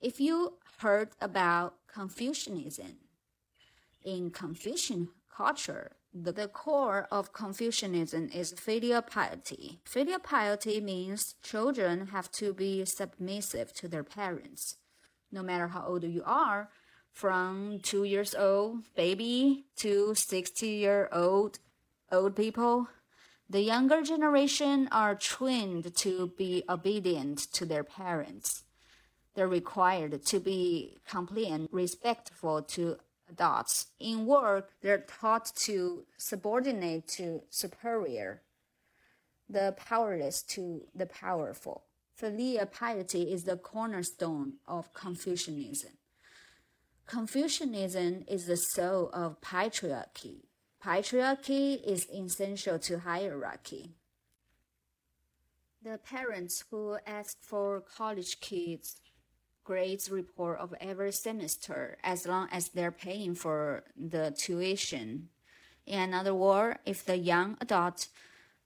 If 0.00 0.18
you 0.18 0.54
heard 0.78 1.10
about 1.20 1.74
Confucianism, 1.86 2.96
in 4.02 4.30
Confucian 4.30 5.08
culture. 5.34 5.92
The, 6.12 6.32
the 6.32 6.48
core 6.48 7.06
of 7.10 7.32
Confucianism 7.32 8.30
is 8.34 8.52
filial 8.52 9.02
piety. 9.02 9.80
Filial 9.84 10.18
piety 10.18 10.80
means 10.80 11.34
children 11.42 12.08
have 12.08 12.30
to 12.32 12.52
be 12.52 12.84
submissive 12.84 13.72
to 13.74 13.86
their 13.86 14.02
parents. 14.02 14.76
No 15.30 15.42
matter 15.42 15.68
how 15.68 15.86
old 15.86 16.02
you 16.02 16.22
are, 16.26 16.68
from 17.12 17.80
two 17.82 18.04
years 18.04 18.34
old 18.34 18.82
baby 18.94 19.66
to 19.76 20.14
60 20.14 20.66
year 20.66 21.08
old 21.12 21.58
old 22.10 22.34
people, 22.34 22.88
the 23.48 23.60
younger 23.60 24.02
generation 24.02 24.88
are 24.92 25.14
trained 25.14 25.94
to 25.96 26.32
be 26.36 26.62
obedient 26.68 27.38
to 27.52 27.64
their 27.64 27.84
parents. 27.84 28.64
They're 29.34 29.48
required 29.48 30.24
to 30.26 30.40
be 30.40 30.98
compliant 31.08 31.52
and 31.52 31.68
respectful 31.72 32.62
to 32.62 32.98
adults. 33.30 33.88
In 33.98 34.26
work, 34.26 34.70
they're 34.80 34.98
taught 35.20 35.52
to 35.56 36.04
subordinate 36.16 37.08
to 37.08 37.42
superior, 37.50 38.42
the 39.48 39.74
powerless 39.76 40.42
to 40.42 40.82
the 40.94 41.06
powerful. 41.06 41.84
Filial 42.14 42.66
piety 42.66 43.32
is 43.32 43.44
the 43.44 43.56
cornerstone 43.56 44.54
of 44.68 44.92
Confucianism. 44.92 45.92
Confucianism 47.06 48.24
is 48.28 48.46
the 48.46 48.56
soul 48.56 49.10
of 49.12 49.40
patriarchy. 49.40 50.44
Patriarchy 50.84 51.82
is 51.82 52.06
essential 52.10 52.78
to 52.78 53.00
hierarchy. 53.00 53.94
The 55.82 55.98
parents 55.98 56.64
who 56.70 56.98
ask 57.06 57.38
for 57.40 57.80
college 57.80 58.40
kids 58.40 59.00
grades 59.64 60.10
report 60.10 60.58
of 60.58 60.74
every 60.80 61.12
semester 61.12 61.96
as 62.02 62.26
long 62.26 62.48
as 62.50 62.68
they're 62.68 62.90
paying 62.90 63.34
for 63.34 63.84
the 63.96 64.32
tuition. 64.36 65.28
In 65.86 66.14
other 66.14 66.34
words, 66.34 66.78
if 66.84 67.04
the 67.04 67.16
young 67.16 67.56
adult 67.60 68.08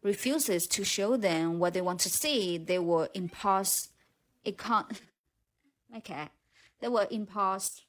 refuses 0.02 0.66
to 0.68 0.84
show 0.84 1.16
them 1.16 1.58
what 1.58 1.74
they 1.74 1.80
want 1.80 2.00
to 2.00 2.10
see, 2.10 2.58
they 2.58 2.78
will 2.78 3.08
impose 3.14 3.88
econ 4.44 4.84
okay, 5.96 6.28
they 6.80 6.88
will 6.88 7.06
impose 7.10 7.82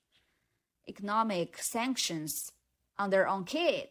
economic 0.87 1.57
sanctions 1.57 2.51
on 2.97 3.09
their 3.09 3.27
own 3.27 3.43
kid. 3.43 3.89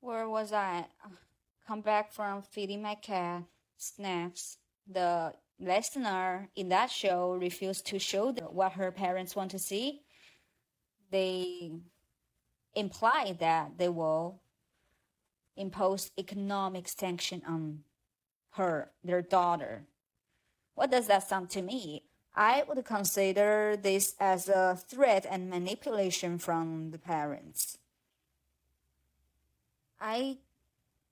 Where 0.00 0.28
was 0.28 0.52
I? 0.52 0.86
Come 1.66 1.80
back 1.80 2.12
from 2.12 2.42
feeding 2.42 2.82
my 2.82 2.96
cat 2.96 3.44
snacks. 3.76 4.58
The 4.86 5.32
listener 5.62 6.48
in 6.56 6.68
that 6.68 6.90
show 6.90 7.32
refused 7.40 7.86
to 7.86 7.98
show 7.98 8.32
what 8.32 8.72
her 8.72 8.90
parents 8.90 9.36
want 9.36 9.50
to 9.52 9.58
see, 9.58 10.02
they 11.10 11.72
imply 12.74 13.36
that 13.38 13.78
they 13.78 13.88
will 13.88 14.40
impose 15.56 16.10
economic 16.18 16.88
sanction 16.88 17.42
on 17.46 17.80
her, 18.50 18.90
their 19.04 19.22
daughter. 19.22 19.84
What 20.74 20.90
does 20.90 21.06
that 21.06 21.28
sound 21.28 21.50
to 21.50 21.62
me? 21.62 22.04
I 22.34 22.64
would 22.66 22.82
consider 22.84 23.76
this 23.76 24.14
as 24.18 24.48
a 24.48 24.78
threat 24.88 25.26
and 25.28 25.50
manipulation 25.50 26.38
from 26.38 26.90
the 26.90 26.98
parents. 26.98 27.76
I 30.00 30.38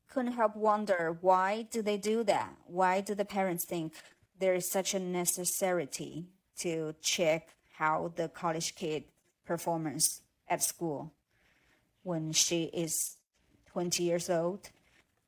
couldn't 0.09 0.33
help 0.33 0.57
wonder 0.57 1.17
why 1.21 1.67
do 1.71 1.83
they 1.83 1.99
do 1.99 2.25
that? 2.25 2.57
Why 2.67 3.01
do 3.01 3.15
the 3.15 3.25
parents 3.25 3.65
think 3.65 3.93
there 4.41 4.55
is 4.55 4.69
such 4.69 4.95
a 4.95 4.99
necessity 4.99 6.25
to 6.59 6.95
check 7.01 7.49
how 7.77 8.13
the 8.17 8.29
college 8.29 8.75
kid 8.75 9.05
performs 9.47 10.23
at 10.49 10.63
school 10.63 11.13
when 12.03 12.33
she 12.33 12.65
is 12.65 13.17
20 13.73 14.03
years 14.03 14.29
old. 14.31 14.71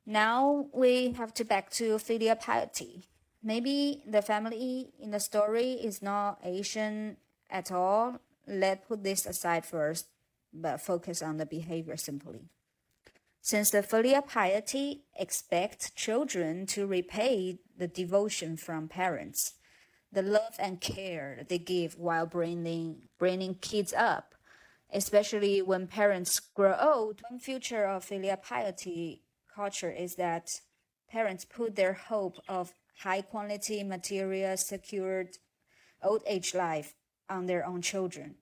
Now 0.05 0.67
we 0.73 1.11
have 1.13 1.33
to 1.35 1.45
back 1.45 1.69
to 1.71 1.97
filial 1.99 2.35
piety. 2.35 3.05
Maybe 3.41 4.03
the 4.07 4.21
family 4.21 4.91
in 4.99 5.11
the 5.11 5.19
story 5.19 5.73
is 5.73 6.01
not 6.01 6.39
Asian 6.43 7.17
at 7.49 7.71
all. 7.71 8.19
Let's 8.47 8.85
put 8.87 9.03
this 9.03 9.25
aside 9.25 9.65
first, 9.65 10.07
but 10.53 10.81
focus 10.81 11.21
on 11.21 11.37
the 11.37 11.45
behavior 11.45 11.97
simply. 11.97 12.49
Since 13.45 13.71
the 13.71 13.83
filial 13.83 14.21
piety 14.21 15.03
expects 15.19 15.89
children 15.89 16.65
to 16.67 16.87
repay 16.87 17.59
the 17.77 17.89
devotion 17.89 18.55
from 18.55 18.87
parents, 18.87 19.55
the 20.09 20.21
love 20.21 20.55
and 20.57 20.79
care 20.79 21.43
they 21.49 21.57
give 21.57 21.99
while 21.99 22.25
bringing, 22.25 23.09
bringing 23.19 23.55
kids 23.55 23.91
up, 23.91 24.33
especially 24.93 25.61
when 25.61 25.87
parents 25.87 26.39
grow 26.39 26.73
old, 26.79 27.21
one 27.29 27.37
future 27.37 27.83
of 27.83 28.05
filial 28.05 28.37
piety 28.37 29.23
culture 29.53 29.91
is 29.91 30.15
that 30.15 30.61
parents 31.09 31.43
put 31.43 31.75
their 31.75 31.93
hope 31.93 32.37
of 32.47 32.71
high 32.99 33.21
quality 33.21 33.83
material 33.83 34.55
secured 34.55 35.35
old 36.01 36.23
age 36.25 36.55
life 36.55 36.93
on 37.29 37.47
their 37.47 37.65
own 37.65 37.81
children. 37.81 38.35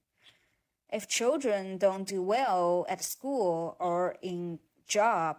If 0.94 1.08
children 1.08 1.80
don't 1.80 2.08
do 2.08 2.22
well 2.22 2.86
at 2.88 3.04
school 3.04 3.78
or 3.80 4.18
in 4.22 4.60
job, 4.92 5.38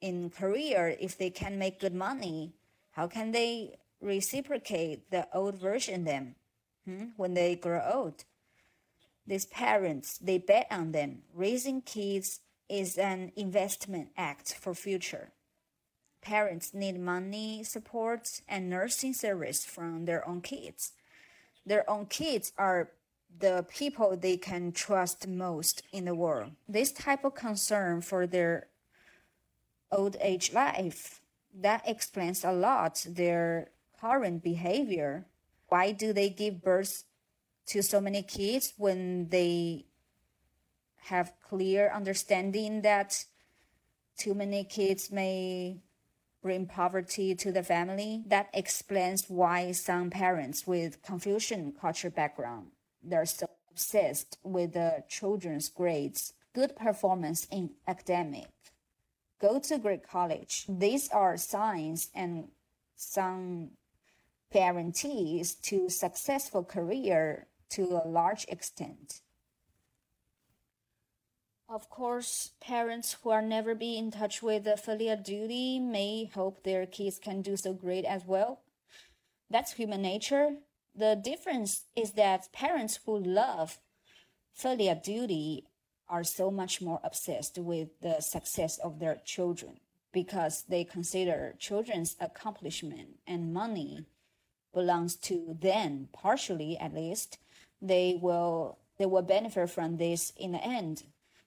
in 0.00 0.30
career, 0.30 0.96
if 0.98 1.16
they 1.16 1.30
can 1.30 1.58
make 1.58 1.80
good 1.80 1.94
money, 1.94 2.54
how 2.92 3.06
can 3.06 3.32
they 3.32 3.78
reciprocate 4.00 5.10
the 5.10 5.28
old 5.32 5.56
version 5.56 6.04
them 6.04 6.34
hmm, 6.84 7.04
when 7.16 7.34
they 7.34 7.54
grow 7.54 7.80
old? 7.92 8.24
These 9.26 9.46
parents, 9.46 10.18
they 10.18 10.38
bet 10.38 10.66
on 10.70 10.92
them. 10.92 11.22
Raising 11.32 11.82
kids 11.82 12.40
is 12.68 12.98
an 12.98 13.32
investment 13.36 14.08
act 14.16 14.54
for 14.54 14.74
future. 14.74 15.30
Parents 16.22 16.74
need 16.74 16.98
money 16.98 17.62
support 17.62 18.40
and 18.48 18.68
nursing 18.68 19.14
service 19.14 19.64
from 19.64 20.04
their 20.04 20.26
own 20.28 20.40
kids. 20.40 20.92
Their 21.64 21.88
own 21.88 22.06
kids 22.06 22.52
are 22.58 22.90
the 23.38 23.64
people 23.68 24.16
they 24.16 24.36
can 24.36 24.72
trust 24.72 25.28
most 25.28 25.82
in 25.92 26.04
the 26.04 26.14
world. 26.14 26.52
This 26.68 26.92
type 26.92 27.24
of 27.24 27.34
concern 27.34 28.00
for 28.00 28.26
their 28.26 28.66
old 29.92 30.16
age 30.20 30.52
life 30.52 31.20
that 31.54 31.82
explains 31.86 32.44
a 32.44 32.52
lot 32.52 33.04
their 33.08 33.70
current 34.00 34.42
behavior. 34.42 35.26
Why 35.68 35.92
do 35.92 36.12
they 36.12 36.30
give 36.30 36.62
birth 36.62 37.04
to 37.66 37.82
so 37.82 38.00
many 38.00 38.22
kids 38.22 38.74
when 38.76 39.28
they 39.28 39.86
have 41.04 41.32
clear 41.48 41.90
understanding 41.92 42.82
that 42.82 43.24
too 44.18 44.34
many 44.34 44.64
kids 44.64 45.10
may 45.10 45.80
bring 46.42 46.66
poverty 46.66 47.34
to 47.34 47.52
the 47.52 47.62
family. 47.62 48.22
That 48.26 48.48
explains 48.54 49.28
why 49.28 49.72
some 49.72 50.10
parents 50.10 50.66
with 50.66 51.02
Confucian 51.02 51.72
culture 51.72 52.10
background 52.10 52.68
they're 53.02 53.26
so 53.26 53.46
obsessed 53.70 54.38
with 54.42 54.74
the 54.74 55.04
children's 55.08 55.68
grades, 55.68 56.34
good 56.54 56.76
performance 56.76 57.46
in 57.50 57.70
academic. 57.86 58.48
Go 59.40 59.58
to 59.58 59.78
great 59.78 60.06
college. 60.06 60.66
These 60.68 61.08
are 61.10 61.36
signs 61.36 62.10
and 62.14 62.48
some 62.94 63.70
guarantees 64.52 65.54
to 65.54 65.88
successful 65.88 66.64
career 66.64 67.46
to 67.70 68.00
a 68.04 68.08
large 68.08 68.44
extent. 68.48 69.20
Of 71.68 71.88
course, 71.88 72.50
parents 72.60 73.16
who 73.22 73.30
are 73.30 73.40
never 73.40 73.76
be 73.76 73.96
in 73.96 74.10
touch 74.10 74.42
with 74.42 74.64
the 74.64 74.76
filial 74.76 75.16
duty 75.16 75.78
may 75.78 76.24
hope 76.24 76.64
their 76.64 76.84
kids 76.84 77.20
can 77.20 77.42
do 77.42 77.56
so 77.56 77.72
great 77.72 78.04
as 78.04 78.26
well. 78.26 78.62
That's 79.48 79.74
human 79.74 80.02
nature. 80.02 80.56
The 80.96 81.14
difference 81.14 81.84
is 81.94 82.12
that 82.12 82.52
parents 82.52 82.98
who 83.06 83.16
love 83.16 83.78
filial 84.52 84.96
duty 84.96 85.66
are 86.10 86.24
so 86.24 86.50
much 86.50 86.82
more 86.82 87.00
obsessed 87.02 87.58
with 87.58 87.88
the 88.00 88.20
success 88.20 88.78
of 88.78 88.98
their 88.98 89.16
children 89.24 89.78
because 90.12 90.64
they 90.68 90.84
consider 90.84 91.54
children's 91.58 92.16
accomplishment 92.20 93.20
and 93.26 93.54
money 93.54 94.04
belongs 94.74 95.16
to 95.16 95.56
them 95.60 96.08
partially 96.12 96.76
at 96.78 96.94
least 96.94 97.38
they 97.80 98.18
will 98.20 98.78
they 98.98 99.06
will 99.06 99.22
benefit 99.22 99.70
from 99.70 99.96
this 99.96 100.32
in 100.36 100.52
the 100.52 100.62
end 100.62 101.04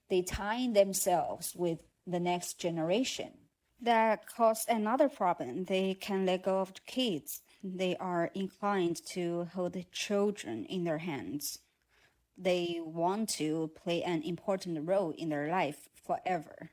they 0.08 0.22
tie 0.22 0.68
themselves 0.68 1.54
with 1.54 1.78
the 2.06 2.20
next 2.20 2.58
generation. 2.58 3.32
That 3.80 4.26
causes 4.26 4.66
another 4.68 5.08
problem. 5.08 5.64
They 5.64 5.94
can 5.94 6.26
let 6.26 6.44
go 6.44 6.60
of 6.60 6.74
the 6.74 6.80
kids. 6.86 7.42
They 7.62 7.96
are 7.96 8.30
inclined 8.34 9.04
to 9.06 9.48
hold 9.54 9.72
the 9.72 9.84
children 9.92 10.64
in 10.66 10.84
their 10.84 10.98
hands. 10.98 11.58
They 12.36 12.80
want 12.82 13.28
to 13.30 13.70
play 13.82 14.02
an 14.02 14.22
important 14.22 14.88
role 14.88 15.12
in 15.16 15.28
their 15.28 15.48
life 15.48 15.88
forever. 15.94 16.70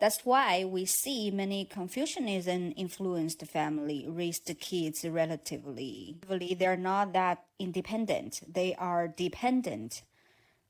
That's 0.00 0.24
why 0.24 0.64
we 0.64 0.86
see 0.86 1.30
many 1.30 1.64
Confucianism 1.64 2.72
influenced 2.76 3.44
family 3.46 4.06
raise 4.08 4.40
the 4.40 4.54
kids 4.54 5.04
relatively. 5.04 6.16
They're 6.58 6.76
not 6.76 7.12
that 7.12 7.44
independent. 7.58 8.42
They 8.52 8.74
are 8.74 9.08
dependent 9.08 10.02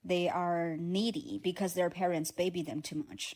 they 0.05 0.29
are 0.29 0.77
needy 0.77 1.41
because 1.43 1.75
their 1.75 1.89
parents 1.89 2.31
baby 2.31 2.63
them 2.63 2.83
too 2.83 3.05
much. 3.09 3.35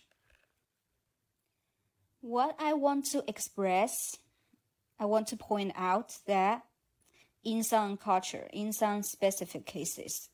What 2.20 2.57
I 2.59 2.74
want 2.74 3.07
to 3.07 3.24
express, 3.27 4.16
I 5.01 5.07
want 5.07 5.29
to 5.29 5.37
point 5.37 5.72
out 5.74 6.18
that 6.27 6.64
in 7.42 7.62
some 7.62 7.96
culture, 7.96 8.48
in 8.53 8.72
some 8.72 9.03
specific 9.03 9.64
cases, 9.64 10.29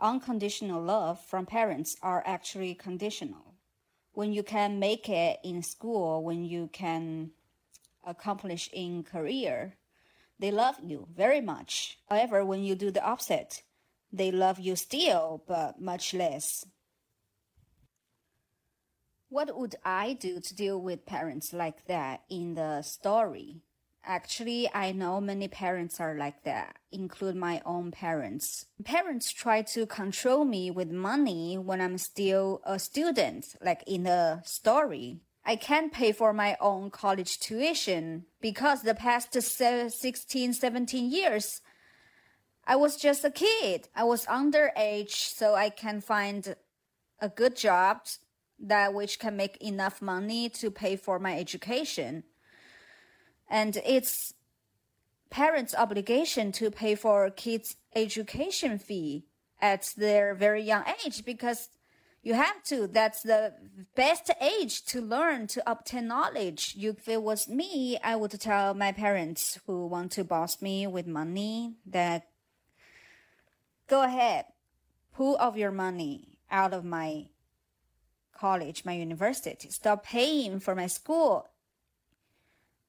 unconditional 0.00 0.82
love 0.82 1.20
from 1.24 1.46
parents 1.46 1.96
are 2.02 2.22
actually 2.26 2.74
conditional. 2.74 3.54
When 4.12 4.32
you 4.32 4.42
can 4.42 4.78
make 4.78 5.08
it 5.08 5.38
in 5.42 5.62
school, 5.62 6.22
when 6.22 6.44
you 6.44 6.68
can 6.72 7.30
accomplish 8.04 8.70
in 8.72 9.02
career, 9.02 9.74
they 10.38 10.50
love 10.50 10.76
you 10.82 11.08
very 11.14 11.40
much. 11.40 11.98
However, 12.08 12.44
when 12.44 12.62
you 12.62 12.74
do 12.74 12.90
the 12.90 13.04
opposite, 13.04 13.62
they 14.12 14.30
love 14.30 14.60
you 14.60 14.76
still, 14.76 15.42
but 15.46 15.80
much 15.80 16.14
less. 16.14 16.64
What 19.28 19.56
would 19.58 19.74
I 19.84 20.12
do 20.12 20.38
to 20.38 20.54
deal 20.54 20.80
with 20.80 21.06
parents 21.06 21.52
like 21.52 21.86
that 21.86 22.22
in 22.30 22.54
the 22.54 22.82
story? 22.82 23.62
Actually, 24.06 24.68
I 24.74 24.92
know 24.92 25.20
many 25.20 25.48
parents 25.48 25.98
are 25.98 26.14
like 26.14 26.44
that, 26.44 26.76
include 26.92 27.36
my 27.36 27.62
own 27.64 27.90
parents. 27.90 28.66
Parents 28.84 29.32
try 29.32 29.62
to 29.62 29.86
control 29.86 30.44
me 30.44 30.70
with 30.70 30.90
money 30.90 31.56
when 31.56 31.80
I'm 31.80 31.96
still 31.96 32.60
a 32.64 32.78
student, 32.78 33.56
like 33.62 33.82
in 33.86 34.02
the 34.02 34.42
story. 34.44 35.20
I 35.46 35.56
can't 35.56 35.92
pay 35.92 36.12
for 36.12 36.32
my 36.32 36.56
own 36.60 36.90
college 36.90 37.38
tuition 37.38 38.26
because 38.40 38.82
the 38.82 38.94
past 38.94 39.32
16, 39.32 40.52
17 40.52 41.10
years, 41.10 41.62
I 42.66 42.76
was 42.76 42.96
just 42.96 43.24
a 43.24 43.30
kid. 43.30 43.88
I 43.94 44.04
was 44.04 44.26
underage, 44.26 45.12
so 45.12 45.54
I 45.54 45.70
can 45.70 46.00
find 46.00 46.56
a 47.20 47.28
good 47.28 47.56
job 47.56 48.02
that 48.58 48.94
which 48.94 49.18
can 49.18 49.36
make 49.36 49.56
enough 49.58 50.00
money 50.00 50.48
to 50.48 50.70
pay 50.70 50.96
for 50.96 51.18
my 51.18 51.38
education. 51.38 52.24
And 53.48 53.76
it's 53.84 54.34
parents' 55.30 55.74
obligation 55.74 56.52
to 56.52 56.70
pay 56.70 56.94
for 56.94 57.30
kids' 57.30 57.76
education 57.94 58.78
fee 58.78 59.26
at 59.60 59.92
their 59.96 60.34
very 60.34 60.62
young 60.62 60.84
age 61.04 61.24
because 61.24 61.68
you 62.22 62.34
have 62.34 62.62
to. 62.64 62.86
That's 62.86 63.22
the 63.22 63.54
best 63.94 64.30
age 64.40 64.84
to 64.86 65.00
learn 65.00 65.46
to 65.48 65.70
obtain 65.70 66.08
knowledge. 66.08 66.74
if 66.78 67.08
it 67.08 67.22
was 67.22 67.48
me, 67.48 67.98
I 68.02 68.16
would 68.16 68.38
tell 68.40 68.74
my 68.74 68.92
parents 68.92 69.58
who 69.66 69.86
want 69.86 70.12
to 70.12 70.24
boss 70.24 70.62
me 70.62 70.86
with 70.86 71.06
money 71.06 71.74
that 71.86 72.28
Go 73.86 74.02
ahead, 74.02 74.46
pull 75.14 75.36
off 75.36 75.56
your 75.56 75.70
money 75.70 76.38
out 76.50 76.72
of 76.72 76.84
my 76.84 77.26
college, 78.32 78.84
my 78.84 78.94
university. 78.94 79.68
Stop 79.68 80.04
paying 80.04 80.58
for 80.58 80.74
my 80.74 80.86
school. 80.86 81.48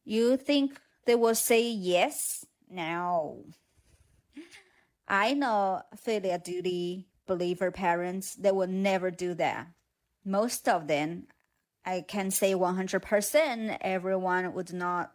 You 0.06 0.38
think 0.38 0.80
they 1.06 1.16
will 1.16 1.36
say 1.36 1.68
yes? 1.70 2.46
No. 2.70 3.46
I 5.08 5.34
know 5.34 5.82
filial 5.98 6.40
duty 6.40 7.08
believer 7.28 7.72
parents, 7.72 8.36
they 8.36 8.52
will 8.52 8.68
never 8.68 9.12
do 9.12 9.34
that. 9.34 9.68
Most 10.24 10.68
of 10.70 10.88
them, 10.88 11.28
I 11.86 12.02
can 12.02 12.32
say 12.32 12.54
100%, 12.54 13.78
everyone 13.82 14.54
would 14.54 14.74
not 14.74 15.12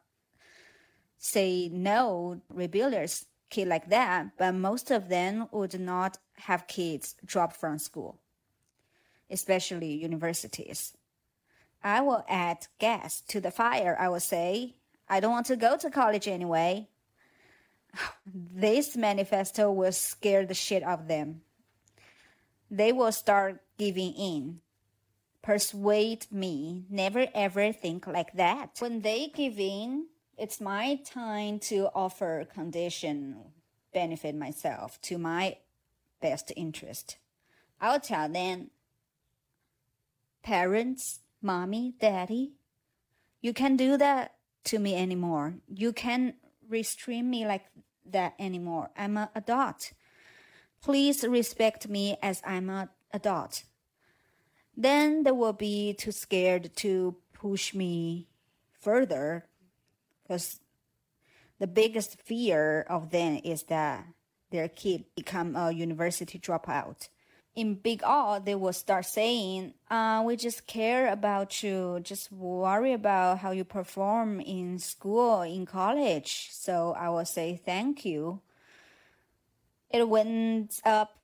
say 1.18 1.68
no, 1.72 2.40
rebellious 2.48 3.26
kid 3.48 3.68
like 3.68 3.90
that, 3.90 4.30
but 4.38 4.52
most 4.52 4.90
of 4.90 5.08
them 5.08 5.48
would 5.52 5.78
not 5.78 6.18
have 6.34 6.66
kids 6.66 7.16
drop 7.24 7.52
from 7.52 7.78
school, 7.78 8.20
especially 9.30 9.92
universities. 9.94 10.94
I 11.82 12.00
will 12.00 12.24
add 12.28 12.66
gas 12.78 13.20
to 13.28 13.40
the 13.40 13.50
fire. 13.50 13.96
I 13.98 14.08
will 14.08 14.20
say, 14.20 14.76
I 15.10 15.18
don't 15.18 15.32
want 15.32 15.46
to 15.46 15.56
go 15.56 15.76
to 15.76 15.90
college 15.90 16.28
anyway. 16.28 16.88
This 18.24 18.96
manifesto 18.96 19.72
will 19.72 19.90
scare 19.90 20.46
the 20.46 20.54
shit 20.54 20.84
out 20.84 21.00
of 21.00 21.08
them. 21.08 21.40
They 22.70 22.92
will 22.92 23.10
start 23.10 23.60
giving 23.76 24.12
in. 24.14 24.60
Persuade 25.42 26.26
me, 26.30 26.84
never 26.88 27.26
ever 27.34 27.72
think 27.72 28.06
like 28.06 28.34
that. 28.34 28.76
When 28.78 29.00
they 29.00 29.32
give 29.34 29.58
in, 29.58 30.06
it's 30.38 30.60
my 30.60 31.00
time 31.04 31.58
to 31.70 31.88
offer 31.92 32.46
condition 32.54 33.36
benefit 33.92 34.36
myself 34.36 35.00
to 35.02 35.18
my 35.18 35.56
best 36.20 36.52
interest. 36.56 37.16
I'll 37.80 37.98
tell 37.98 38.28
them, 38.28 38.70
parents, 40.44 41.20
mommy, 41.42 41.94
daddy, 41.98 42.52
you 43.40 43.52
can't 43.52 43.78
do 43.78 43.96
that 43.96 44.34
to 44.64 44.78
me 44.78 44.94
anymore. 44.94 45.54
You 45.68 45.92
can't 45.92 46.34
restrain 46.68 47.28
me 47.28 47.46
like 47.46 47.64
that 48.06 48.34
anymore. 48.38 48.90
I'm 48.96 49.16
an 49.16 49.28
adult. 49.34 49.92
Please 50.82 51.24
respect 51.24 51.88
me 51.88 52.16
as 52.22 52.42
I'm 52.46 52.70
an 52.70 52.88
adult. 53.12 53.64
Then 54.76 55.24
they 55.24 55.32
will 55.32 55.52
be 55.52 55.92
too 55.94 56.12
scared 56.12 56.74
to 56.76 57.16
push 57.32 57.74
me 57.74 58.28
further 58.72 59.46
because 60.22 60.60
the 61.58 61.66
biggest 61.66 62.20
fear 62.22 62.86
of 62.88 63.10
them 63.10 63.40
is 63.44 63.64
that 63.64 64.06
their 64.50 64.68
kid 64.68 65.04
become 65.14 65.54
a 65.54 65.70
university 65.70 66.38
dropout 66.38 67.08
in 67.60 67.74
big 67.74 68.02
all 68.02 68.40
they 68.40 68.54
will 68.54 68.72
start 68.72 69.04
saying 69.04 69.74
uh, 69.90 70.22
we 70.24 70.36
just 70.36 70.66
care 70.66 71.12
about 71.12 71.62
you. 71.62 72.00
Just 72.02 72.32
worry 72.32 72.92
about 72.92 73.38
how 73.38 73.50
you 73.50 73.64
perform 73.64 74.40
in 74.40 74.78
school 74.78 75.42
in 75.42 75.66
college. 75.66 76.48
So 76.52 76.94
i 76.98 77.08
will 77.08 77.24
say 77.24 77.60
thank 77.62 78.04
you. 78.04 78.40
It 79.90 80.08
went 80.08 80.80
up. 80.84 81.18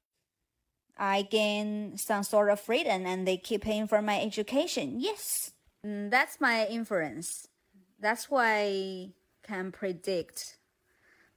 I 0.99 1.23
gain 1.23 1.97
some 1.99 2.23
sort 2.23 2.51
of 2.51 2.59
freedom 2.61 3.07
and 3.07 3.29
they 3.29 3.37
keep 3.37 3.63
paying 3.63 3.87
for 3.87 4.01
my 4.01 4.21
education. 4.21 4.97
Yes. 4.99 5.53
Mm, 5.85 6.11
that's 6.11 6.41
my 6.41 6.67
inference. 6.67 7.49
That's 8.01 8.31
why 8.31 8.61
I 8.63 9.11
can 9.47 9.73
predict 9.73 10.59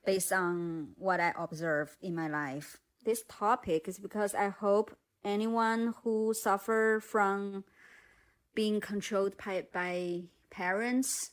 based 0.06 0.32
on 0.32 0.90
what 0.98 1.20
i 1.20 1.34
observe 1.38 1.96
in 2.02 2.16
my 2.16 2.28
life 2.28 2.78
this 3.10 3.24
topic 3.28 3.88
is 3.88 3.98
because 3.98 4.36
I 4.36 4.50
hope 4.50 4.96
anyone 5.26 5.96
who 6.04 6.32
suffer 6.36 7.02
from 7.02 7.64
being 8.54 8.80
controlled 8.80 9.34
by, 9.44 9.66
by 9.74 10.26
parents, 10.52 11.32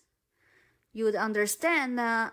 you 0.94 1.04
would 1.04 1.14
understand 1.16 1.98
that 1.98 2.32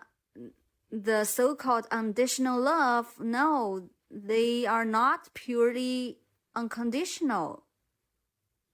the 0.89 1.25
so-called 1.25 1.87
unconditional 1.91 2.57
love, 2.57 3.15
no, 3.19 3.89
they 4.09 4.65
are 4.65 4.85
not 4.85 5.33
purely 5.33 6.19
unconditional. 6.55 7.65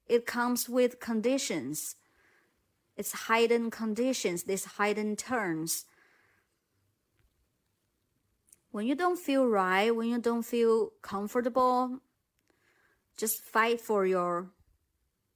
It 0.05 0.27
comes 0.27 0.69
with 0.69 0.99
conditions. 0.99 1.95
It's 2.95 3.27
hidden 3.27 3.71
conditions, 3.71 4.43
these 4.43 4.67
hidden 4.77 5.15
terms 5.15 5.85
when 8.71 8.85
you 8.85 8.95
don't 8.95 9.19
feel 9.19 9.47
right, 9.47 9.95
when 9.95 10.09
you 10.09 10.19
don't 10.19 10.43
feel 10.43 10.91
comfortable, 11.01 11.99
just 13.17 13.41
fight 13.41 13.81
for 13.81 14.05
your 14.05 14.51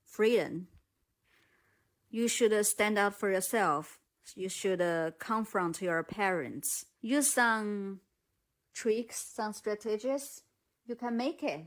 freedom. 0.05 0.67
You 2.09 2.27
should 2.27 2.53
uh, 2.53 2.63
stand 2.63 2.97
up 2.97 3.13
for 3.15 3.31
yourself. 3.31 3.99
You 4.35 4.49
should 4.49 4.81
uh, 4.81 5.11
confront 5.19 5.81
your 5.81 6.03
parents. 6.03 6.85
Use 7.01 7.33
some 7.33 8.01
tricks, 8.73 9.25
some 9.33 9.53
strategies. 9.53 10.43
You 10.85 10.95
can 10.95 11.17
make 11.17 11.43
it. 11.43 11.65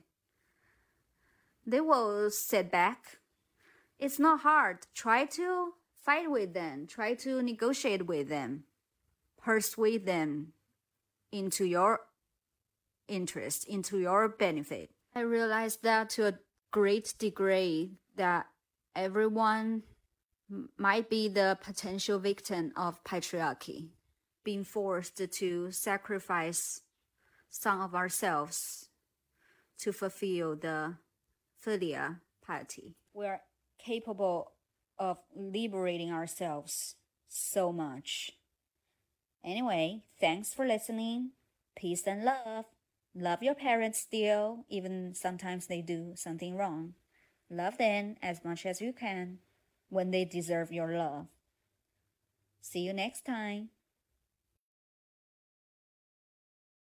They 1.67 1.81
will 1.81 2.31
sit 2.31 2.71
back. 2.71 3.19
It's 3.99 4.21
not 4.21 4.41
hard. 4.41 4.87
Try 4.95 5.25
to 5.25 5.73
fight 6.05 6.31
with 6.31 6.55
them. 6.55 6.87
Try 6.87 7.15
to 7.15 7.43
negotiate 7.43 8.07
with 8.07 8.29
them. 8.29 8.65
Persuade 9.43 10.07
them 10.07 10.53
into 11.39 11.65
your 11.65 12.01
interest, 13.09 13.69
into 13.69 13.99
your 13.99 14.29
benefit. 14.29 14.91
I 15.15 15.21
realized 15.21 15.83
that 15.83 16.11
to 16.11 16.27
a 16.27 16.39
great 16.71 17.15
degree 17.19 17.93
that 18.17 18.47
everyone 18.95 19.83
might 20.77 21.11
be 21.11 21.29
the 21.29 21.59
potential 21.63 22.19
victim 22.19 22.73
of 22.77 23.03
patriarchy, 23.05 23.89
being 24.45 24.65
forced 24.65 25.21
to 25.31 25.71
sacrifice 25.71 26.83
some 27.49 27.81
of 27.81 27.95
ourselves 27.95 28.89
to 29.79 29.93
fulfill 29.93 30.57
the 30.57 30.97
filial 31.59 32.17
piety. 32.47 32.97
We're 33.13 33.41
capable 33.79 34.53
of 34.99 35.19
liberating 35.35 36.13
ourselves 36.13 36.95
so 37.29 37.73
much. 37.73 38.33
Anyway, 39.45 40.03
thanks 40.21 40.53
for 40.53 40.67
listening. 40.67 41.31
Peace 41.77 42.07
and 42.07 42.25
love. 42.25 42.67
Love 43.15 43.43
your 43.43 43.55
parents 43.55 43.99
still, 43.99 44.65
even 44.69 45.15
sometimes 45.15 45.67
they 45.67 45.81
do 45.81 46.13
something 46.17 46.57
wrong. 46.57 46.95
Love 47.49 47.79
them 47.79 48.17
as 48.23 48.45
much 48.45 48.67
as 48.67 48.81
you 48.81 48.93
can 48.93 49.39
when 49.89 50.11
they 50.11 50.25
deserve 50.25 50.73
your 50.73 50.97
love. 50.97 51.27
See 52.61 52.81
you 52.81 52.93
next 52.93 53.25
time. 53.25 53.71